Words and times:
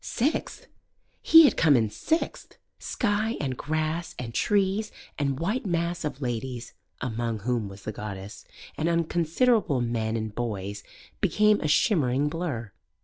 Sixth! 0.03 0.65
He 1.21 1.43
had 1.43 1.55
come 1.55 1.77
in 1.77 1.91
sixth! 1.91 2.57
Sky 2.79 3.37
and 3.39 3.55
grass 3.55 4.15
and 4.17 4.33
trees 4.33 4.91
and 5.19 5.39
white 5.39 5.63
mass 5.67 6.03
of 6.03 6.23
ladies 6.23 6.73
(among 7.01 7.41
whom 7.41 7.69
was 7.69 7.83
the 7.83 7.91
goddess) 7.91 8.43
and 8.79 8.89
unconsiderable 8.89 9.79
men 9.79 10.17
and 10.17 10.33
boys 10.33 10.81
became 11.21 11.61
a 11.61 11.67
shimmering 11.67 12.29
blur. 12.29 12.71